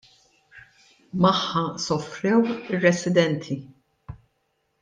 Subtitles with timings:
[1.25, 2.41] Magħha sofrew
[2.75, 3.59] ir-residenti.